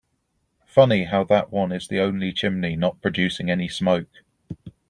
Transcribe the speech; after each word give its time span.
Funny 0.65 1.03
how 1.03 1.23
that 1.23 1.51
one 1.51 1.71
is 1.71 1.87
the 1.87 1.99
only 1.99 2.33
chimney 2.33 2.75
not 2.75 2.99
producing 3.03 3.51
any 3.51 3.67
smoke. 3.67 4.09